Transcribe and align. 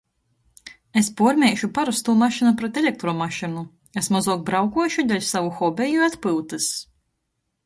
Es 1.01 1.09
puormeišu 1.19 1.69
parostū 1.75 2.15
mašynu 2.21 2.53
pret 2.61 2.79
elektromašynu. 2.83 3.63
Es 4.03 4.11
mozuok 4.17 4.43
braukuošu 4.49 5.07
deļ 5.13 5.23
sovu 5.29 5.53
hobeju 5.61 6.01
i 6.03 6.05
atpyutys. 6.09 6.73